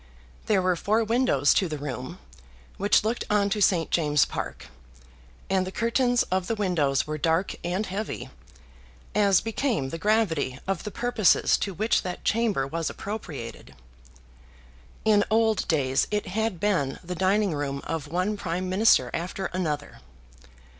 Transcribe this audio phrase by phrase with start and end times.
[0.47, 2.17] There were four windows to the room,
[2.77, 3.91] which looked on to St.
[3.91, 4.65] James's Park,
[5.47, 8.31] and the curtains of the windows were dark and heavy,
[9.13, 13.75] as became the gravity of the purposes to which that chamber was appropriated.
[15.05, 19.99] In old days it had been the dining room of one Prime Minister after another.